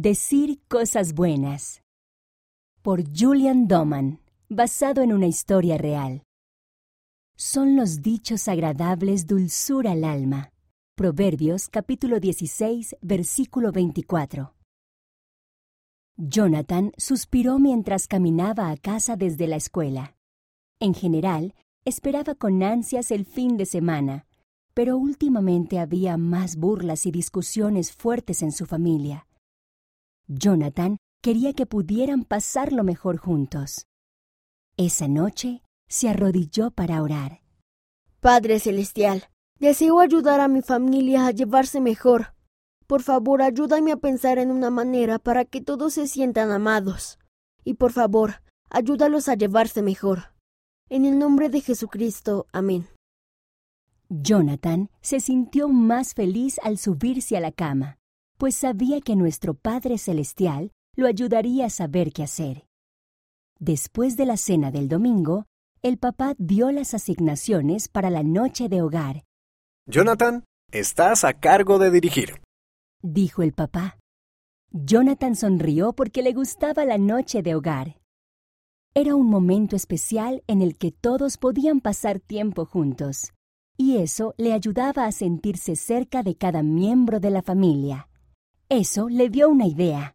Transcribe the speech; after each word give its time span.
Decir 0.00 0.60
cosas 0.68 1.12
buenas. 1.12 1.82
Por 2.82 3.02
Julian 3.12 3.66
Doman, 3.66 4.20
basado 4.48 5.02
en 5.02 5.12
una 5.12 5.26
historia 5.26 5.76
real. 5.76 6.22
Son 7.36 7.74
los 7.74 8.00
dichos 8.00 8.46
agradables 8.46 9.26
dulzura 9.26 9.90
al 9.90 10.04
alma. 10.04 10.52
Proverbios 10.94 11.68
capítulo 11.68 12.20
16, 12.20 12.94
versículo 13.00 13.72
24. 13.72 14.54
Jonathan 16.16 16.92
suspiró 16.96 17.58
mientras 17.58 18.06
caminaba 18.06 18.70
a 18.70 18.76
casa 18.76 19.16
desde 19.16 19.48
la 19.48 19.56
escuela. 19.56 20.14
En 20.78 20.94
general, 20.94 21.56
esperaba 21.84 22.36
con 22.36 22.62
ansias 22.62 23.10
el 23.10 23.24
fin 23.24 23.56
de 23.56 23.66
semana, 23.66 24.28
pero 24.74 24.96
últimamente 24.96 25.80
había 25.80 26.16
más 26.16 26.54
burlas 26.54 27.04
y 27.04 27.10
discusiones 27.10 27.90
fuertes 27.90 28.42
en 28.42 28.52
su 28.52 28.64
familia. 28.64 29.27
Jonathan 30.28 30.98
quería 31.22 31.54
que 31.54 31.64
pudieran 31.64 32.22
pasarlo 32.22 32.84
mejor 32.84 33.16
juntos. 33.16 33.86
Esa 34.76 35.08
noche 35.08 35.62
se 35.88 36.10
arrodilló 36.10 36.70
para 36.70 37.02
orar. 37.02 37.40
Padre 38.20 38.60
Celestial, 38.60 39.24
deseo 39.58 40.00
ayudar 40.00 40.40
a 40.40 40.48
mi 40.48 40.60
familia 40.60 41.26
a 41.26 41.30
llevarse 41.30 41.80
mejor. 41.80 42.34
Por 42.86 43.02
favor, 43.02 43.40
ayúdame 43.40 43.90
a 43.90 43.96
pensar 43.96 44.38
en 44.38 44.50
una 44.50 44.68
manera 44.68 45.18
para 45.18 45.46
que 45.46 45.62
todos 45.62 45.94
se 45.94 46.06
sientan 46.06 46.50
amados. 46.50 47.18
Y 47.64 47.74
por 47.74 47.92
favor, 47.92 48.42
ayúdalos 48.68 49.28
a 49.30 49.34
llevarse 49.34 49.80
mejor. 49.80 50.34
En 50.90 51.06
el 51.06 51.18
nombre 51.18 51.48
de 51.48 51.62
Jesucristo. 51.62 52.46
Amén. 52.52 52.86
Jonathan 54.10 54.90
se 55.00 55.20
sintió 55.20 55.68
más 55.68 56.12
feliz 56.12 56.58
al 56.62 56.76
subirse 56.76 57.36
a 57.36 57.40
la 57.40 57.52
cama 57.52 57.97
pues 58.38 58.54
sabía 58.54 59.00
que 59.00 59.16
nuestro 59.16 59.54
Padre 59.54 59.98
Celestial 59.98 60.72
lo 60.96 61.06
ayudaría 61.06 61.66
a 61.66 61.70
saber 61.70 62.12
qué 62.12 62.22
hacer. 62.22 62.66
Después 63.58 64.16
de 64.16 64.26
la 64.26 64.36
cena 64.36 64.70
del 64.70 64.88
domingo, 64.88 65.46
el 65.82 65.98
papá 65.98 66.34
dio 66.38 66.70
las 66.70 66.94
asignaciones 66.94 67.88
para 67.88 68.10
la 68.10 68.22
noche 68.22 68.68
de 68.68 68.82
hogar. 68.82 69.24
Jonathan, 69.86 70.44
estás 70.70 71.24
a 71.24 71.34
cargo 71.34 71.78
de 71.78 71.90
dirigir, 71.90 72.40
dijo 73.02 73.42
el 73.42 73.52
papá. 73.52 73.98
Jonathan 74.70 75.34
sonrió 75.34 75.92
porque 75.92 76.22
le 76.22 76.32
gustaba 76.32 76.84
la 76.84 76.98
noche 76.98 77.42
de 77.42 77.54
hogar. 77.54 78.00
Era 78.94 79.14
un 79.14 79.26
momento 79.26 79.76
especial 79.76 80.42
en 80.46 80.62
el 80.62 80.76
que 80.76 80.92
todos 80.92 81.38
podían 81.38 81.80
pasar 81.80 82.20
tiempo 82.20 82.66
juntos, 82.66 83.32
y 83.76 83.96
eso 83.96 84.34
le 84.36 84.52
ayudaba 84.52 85.06
a 85.06 85.12
sentirse 85.12 85.76
cerca 85.76 86.22
de 86.22 86.36
cada 86.36 86.62
miembro 86.62 87.20
de 87.20 87.30
la 87.30 87.42
familia. 87.42 88.07
Eso 88.70 89.08
le 89.08 89.30
dio 89.30 89.48
una 89.48 89.66
idea. 89.66 90.14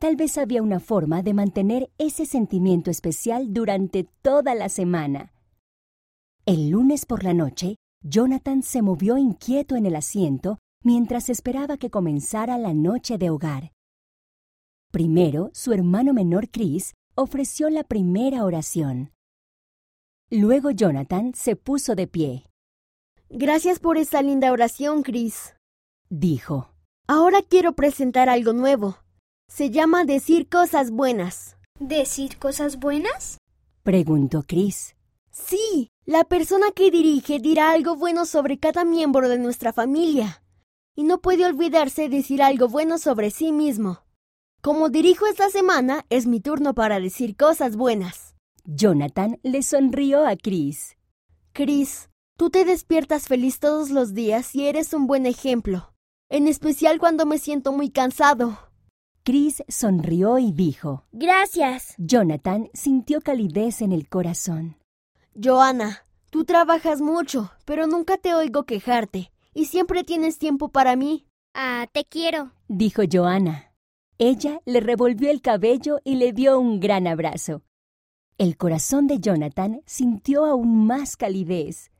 Tal 0.00 0.16
vez 0.16 0.36
había 0.36 0.60
una 0.60 0.80
forma 0.80 1.22
de 1.22 1.34
mantener 1.34 1.92
ese 1.98 2.26
sentimiento 2.26 2.90
especial 2.90 3.52
durante 3.52 4.08
toda 4.22 4.56
la 4.56 4.68
semana. 4.68 5.32
El 6.44 6.70
lunes 6.70 7.06
por 7.06 7.22
la 7.22 7.32
noche, 7.32 7.76
Jonathan 8.02 8.64
se 8.64 8.82
movió 8.82 9.18
inquieto 9.18 9.76
en 9.76 9.86
el 9.86 9.94
asiento 9.94 10.58
mientras 10.82 11.28
esperaba 11.28 11.76
que 11.76 11.90
comenzara 11.90 12.58
la 12.58 12.74
noche 12.74 13.18
de 13.18 13.30
hogar. 13.30 13.70
Primero, 14.90 15.50
su 15.54 15.72
hermano 15.72 16.12
menor 16.12 16.50
Chris 16.50 16.94
ofreció 17.14 17.70
la 17.70 17.84
primera 17.84 18.44
oración. 18.44 19.12
Luego 20.28 20.72
Jonathan 20.72 21.34
se 21.36 21.54
puso 21.54 21.94
de 21.94 22.08
pie. 22.08 22.46
Gracias 23.28 23.78
por 23.78 23.96
esa 23.96 24.22
linda 24.22 24.50
oración, 24.50 25.04
Chris, 25.04 25.54
dijo. 26.10 26.71
Ahora 27.14 27.42
quiero 27.42 27.74
presentar 27.74 28.30
algo 28.30 28.54
nuevo. 28.54 28.96
Se 29.46 29.68
llama 29.68 30.06
decir 30.06 30.48
cosas 30.48 30.90
buenas. 30.90 31.58
¿Decir 31.78 32.38
cosas 32.38 32.78
buenas? 32.78 33.36
Preguntó 33.82 34.44
Chris. 34.48 34.96
Sí, 35.30 35.90
la 36.06 36.24
persona 36.24 36.70
que 36.74 36.90
dirige 36.90 37.38
dirá 37.38 37.72
algo 37.72 37.96
bueno 37.96 38.24
sobre 38.24 38.58
cada 38.58 38.86
miembro 38.86 39.28
de 39.28 39.36
nuestra 39.36 39.74
familia. 39.74 40.42
Y 40.96 41.02
no 41.02 41.20
puede 41.20 41.44
olvidarse 41.44 42.08
decir 42.08 42.42
algo 42.42 42.68
bueno 42.68 42.96
sobre 42.96 43.30
sí 43.30 43.52
mismo. 43.52 44.06
Como 44.62 44.88
dirijo 44.88 45.26
esta 45.26 45.50
semana, 45.50 46.06
es 46.08 46.26
mi 46.26 46.40
turno 46.40 46.72
para 46.72 46.98
decir 46.98 47.36
cosas 47.36 47.76
buenas. 47.76 48.36
Jonathan 48.64 49.38
le 49.42 49.62
sonrió 49.62 50.26
a 50.26 50.34
Chris. 50.36 50.96
Chris, 51.52 52.08
tú 52.38 52.48
te 52.48 52.64
despiertas 52.64 53.28
feliz 53.28 53.58
todos 53.58 53.90
los 53.90 54.14
días 54.14 54.54
y 54.54 54.66
eres 54.66 54.94
un 54.94 55.06
buen 55.06 55.26
ejemplo 55.26 55.91
en 56.32 56.48
especial 56.48 56.98
cuando 56.98 57.26
me 57.26 57.36
siento 57.36 57.72
muy 57.72 57.90
cansado. 57.90 58.58
Chris 59.22 59.62
sonrió 59.68 60.38
y 60.38 60.50
dijo, 60.50 61.04
Gracias. 61.12 61.94
Jonathan 61.98 62.70
sintió 62.72 63.20
calidez 63.20 63.82
en 63.82 63.92
el 63.92 64.08
corazón. 64.08 64.78
Joanna, 65.40 66.06
tú 66.30 66.44
trabajas 66.44 67.02
mucho, 67.02 67.52
pero 67.66 67.86
nunca 67.86 68.16
te 68.16 68.34
oigo 68.34 68.64
quejarte, 68.64 69.30
y 69.52 69.66
siempre 69.66 70.04
tienes 70.04 70.38
tiempo 70.38 70.70
para 70.70 70.96
mí. 70.96 71.26
Ah, 71.52 71.86
te 71.92 72.06
quiero, 72.06 72.52
dijo 72.66 73.02
Joanna. 73.10 73.70
Ella 74.16 74.62
le 74.64 74.80
revolvió 74.80 75.30
el 75.30 75.42
cabello 75.42 76.00
y 76.02 76.16
le 76.16 76.32
dio 76.32 76.58
un 76.58 76.80
gran 76.80 77.06
abrazo. 77.06 77.62
El 78.38 78.56
corazón 78.56 79.06
de 79.06 79.20
Jonathan 79.20 79.82
sintió 79.84 80.46
aún 80.46 80.86
más 80.86 81.18
calidez. 81.18 81.90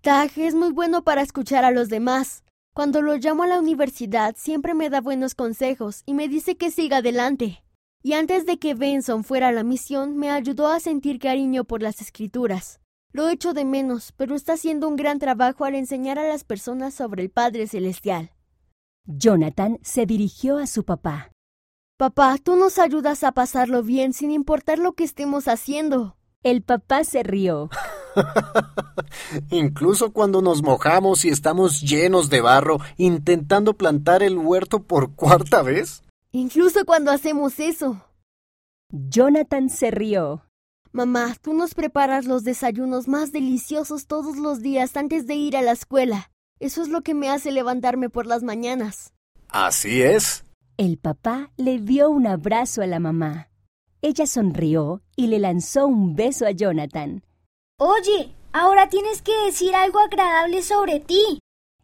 Taj 0.00 0.36
es 0.36 0.56
muy 0.56 0.72
bueno 0.72 1.04
para 1.04 1.22
escuchar 1.22 1.64
a 1.64 1.70
los 1.70 1.88
demás. 1.88 2.42
Cuando 2.78 3.02
lo 3.02 3.16
llamo 3.16 3.42
a 3.42 3.48
la 3.48 3.58
universidad 3.58 4.36
siempre 4.38 4.72
me 4.72 4.88
da 4.88 5.00
buenos 5.00 5.34
consejos 5.34 6.04
y 6.06 6.14
me 6.14 6.28
dice 6.28 6.56
que 6.56 6.70
siga 6.70 6.98
adelante. 6.98 7.64
Y 8.04 8.12
antes 8.12 8.46
de 8.46 8.60
que 8.60 8.74
Benson 8.74 9.24
fuera 9.24 9.48
a 9.48 9.52
la 9.52 9.64
misión, 9.64 10.16
me 10.16 10.30
ayudó 10.30 10.68
a 10.68 10.78
sentir 10.78 11.18
cariño 11.18 11.64
por 11.64 11.82
las 11.82 12.00
escrituras. 12.00 12.78
Lo 13.10 13.28
echo 13.30 13.52
de 13.52 13.64
menos, 13.64 14.12
pero 14.12 14.36
está 14.36 14.52
haciendo 14.52 14.86
un 14.86 14.94
gran 14.94 15.18
trabajo 15.18 15.64
al 15.64 15.74
enseñar 15.74 16.20
a 16.20 16.28
las 16.28 16.44
personas 16.44 16.94
sobre 16.94 17.24
el 17.24 17.30
Padre 17.30 17.66
Celestial. 17.66 18.30
Jonathan 19.06 19.80
se 19.82 20.06
dirigió 20.06 20.58
a 20.58 20.68
su 20.68 20.84
papá. 20.84 21.32
Papá, 21.96 22.36
tú 22.40 22.54
nos 22.54 22.78
ayudas 22.78 23.24
a 23.24 23.32
pasarlo 23.32 23.82
bien 23.82 24.12
sin 24.12 24.30
importar 24.30 24.78
lo 24.78 24.92
que 24.92 25.02
estemos 25.02 25.48
haciendo. 25.48 26.16
El 26.44 26.62
papá 26.62 27.02
se 27.02 27.24
rió. 27.24 27.70
Incluso 29.50 30.12
cuando 30.12 30.42
nos 30.42 30.62
mojamos 30.62 31.24
y 31.24 31.28
estamos 31.28 31.80
llenos 31.80 32.30
de 32.30 32.40
barro 32.40 32.78
intentando 32.96 33.74
plantar 33.74 34.22
el 34.22 34.38
huerto 34.38 34.82
por 34.82 35.14
cuarta 35.14 35.62
vez. 35.62 36.02
Incluso 36.32 36.84
cuando 36.84 37.10
hacemos 37.10 37.58
eso. 37.58 38.02
Jonathan 38.90 39.68
se 39.70 39.90
rió. 39.90 40.42
Mamá, 40.92 41.36
tú 41.42 41.52
nos 41.52 41.74
preparas 41.74 42.24
los 42.24 42.44
desayunos 42.44 43.08
más 43.08 43.32
deliciosos 43.32 44.06
todos 44.06 44.36
los 44.36 44.60
días 44.60 44.96
antes 44.96 45.26
de 45.26 45.34
ir 45.34 45.56
a 45.56 45.62
la 45.62 45.72
escuela. 45.72 46.30
Eso 46.60 46.82
es 46.82 46.88
lo 46.88 47.02
que 47.02 47.14
me 47.14 47.28
hace 47.28 47.52
levantarme 47.52 48.08
por 48.08 48.26
las 48.26 48.42
mañanas. 48.42 49.12
Así 49.48 50.02
es. 50.02 50.44
El 50.76 50.98
papá 50.98 51.50
le 51.56 51.78
dio 51.78 52.10
un 52.10 52.26
abrazo 52.26 52.82
a 52.82 52.86
la 52.86 53.00
mamá. 53.00 53.50
Ella 54.00 54.26
sonrió 54.26 55.02
y 55.16 55.26
le 55.26 55.38
lanzó 55.38 55.86
un 55.86 56.14
beso 56.14 56.46
a 56.46 56.52
Jonathan. 56.52 57.22
Oye, 57.80 58.34
ahora 58.52 58.88
tienes 58.88 59.22
que 59.22 59.30
decir 59.46 59.72
algo 59.76 60.00
agradable 60.00 60.62
sobre 60.62 60.98
ti, 60.98 61.38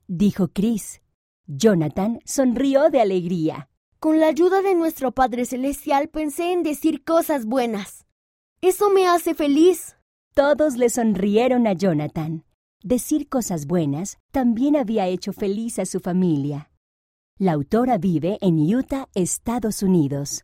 dijo 0.09 0.49
Chris. 0.49 1.00
Jonathan 1.47 2.19
sonrió 2.25 2.91
de 2.91 3.00
alegría. 3.00 3.69
Con 4.00 4.19
la 4.19 4.27
ayuda 4.27 4.60
de 4.60 4.75
nuestro 4.75 5.12
Padre 5.12 5.44
Celestial 5.44 6.09
pensé 6.09 6.50
en 6.50 6.65
decir 6.65 7.05
cosas 7.05 7.47
buenas. 7.47 8.06
Eso 8.60 8.91
me 8.91 9.06
hace 9.06 9.34
feliz. 9.34 9.97
Todos 10.34 10.77
le 10.78 10.91
sonrieron 10.91 11.69
a 11.69 11.75
Jonathan. 11.75 12.44
Decir 12.82 13.28
cosas 13.28 13.66
buenas 13.66 14.19
también 14.32 14.75
había 14.75 15.06
hecho 15.06 15.32
feliz 15.32 15.78
a 15.78 15.87
su 15.87 16.00
familia. 16.00 16.72
La 17.38 17.53
autora 17.53 17.99
vive 17.99 18.38
en 18.41 18.59
Utah, 18.59 19.09
Estados 19.15 19.81
Unidos. 19.81 20.43